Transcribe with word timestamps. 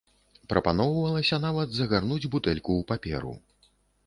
Прапаноўвалася 0.53 1.39
нават 1.45 1.69
загарнуць 1.75 2.29
бутэльку 2.37 2.71
ў 2.79 2.89
паперу. 2.95 3.37